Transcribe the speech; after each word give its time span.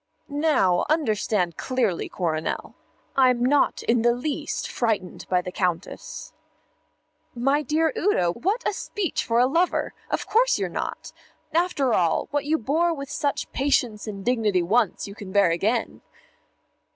"Now, 0.43 0.83
understand 0.89 1.57
clearly, 1.57 2.09
Coronel, 2.09 2.73
I'm 3.15 3.45
not 3.45 3.83
in 3.83 4.01
the 4.01 4.13
least 4.15 4.67
frightened 4.67 5.27
by 5.29 5.43
the 5.43 5.51
Countess." 5.51 6.33
"My 7.35 7.61
dear 7.61 7.93
Udo, 7.95 8.33
what 8.33 8.67
a 8.67 8.73
speech 8.73 9.23
for 9.23 9.37
a 9.37 9.45
lover! 9.45 9.93
Of 10.09 10.25
course 10.25 10.57
you're 10.57 10.69
not. 10.69 11.13
After 11.53 11.93
all, 11.93 12.29
what 12.31 12.45
you 12.45 12.57
bore 12.57 12.95
with 12.95 13.11
such 13.11 13.51
patience 13.51 14.07
and 14.07 14.25
dignity 14.25 14.63
once, 14.63 15.07
you 15.07 15.13
can 15.13 15.31
bear 15.31 15.51
again." 15.51 16.01